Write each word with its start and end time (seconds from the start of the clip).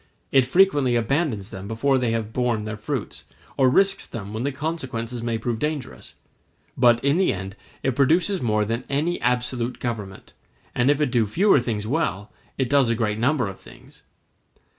It 0.31 0.47
frequently 0.47 0.95
abandons 0.95 1.51
them 1.51 1.67
before 1.67 1.99
they 1.99 2.09
have 2.09 2.33
borne 2.33 2.65
their 2.65 2.75
fruits, 2.75 3.25
or 3.55 3.69
risks 3.69 4.07
them 4.07 4.33
when 4.33 4.41
the 4.41 4.51
consequences 4.51 5.21
may 5.21 5.37
prove 5.37 5.59
dangerous; 5.59 6.15
but 6.75 7.05
in 7.05 7.17
the 7.17 7.31
end 7.31 7.55
it 7.83 7.95
produces 7.95 8.41
more 8.41 8.65
than 8.65 8.83
any 8.89 9.21
absolute 9.21 9.77
government, 9.77 10.33
and 10.73 10.89
if 10.89 10.99
it 10.99 11.11
do 11.11 11.27
fewer 11.27 11.59
things 11.59 11.85
well, 11.85 12.31
it 12.57 12.67
does 12.67 12.89
a 12.89 12.95
greater 12.95 13.19
number 13.21 13.47
of 13.47 13.59
things. 13.59 14.01